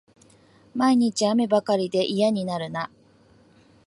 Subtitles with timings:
[0.73, 2.89] 毎日、雨ばかりで嫌になるな